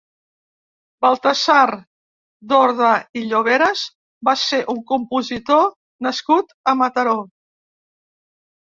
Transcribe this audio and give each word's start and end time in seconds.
Baltasar 1.05 1.73
Dorda 2.53 2.95
i 3.21 3.25
Lloveras 3.27 3.85
va 4.31 4.37
ser 4.47 4.63
un 4.77 4.81
compositor 4.95 5.71
nascut 6.09 6.61
a 6.75 6.79
Mataró. 6.83 7.17